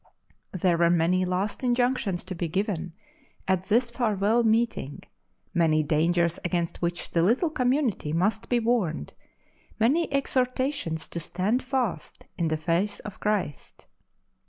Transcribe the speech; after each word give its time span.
There 0.51 0.79
were 0.79 0.89
many 0.89 1.25
last 1.25 1.63
injunctions 1.63 2.23
to 2.23 2.33
be 2.33 2.47
given 2.47 2.95
at 3.47 3.65
this 3.65 3.91
farewell 3.91 4.41
meeting, 4.41 5.03
many 5.53 5.83
dangers 5.83 6.39
against 6.43 6.81
which 6.81 7.11
the 7.11 7.21
little 7.21 7.51
community 7.51 8.11
must 8.11 8.49
be 8.49 8.59
warned, 8.59 9.13
many 9.79 10.11
exhortations 10.11 11.07
to 11.09 11.19
stand 11.19 11.61
fast 11.61 12.25
in 12.35 12.47
the 12.47 12.57
faith 12.57 12.99
of 13.05 13.19
Christ. 13.19 13.85